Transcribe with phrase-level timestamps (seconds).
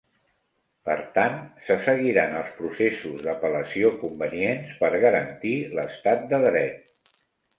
[0.89, 7.15] Per tant, se seguiran els processos d'apel·lació convenients per garantir l'estat de dret.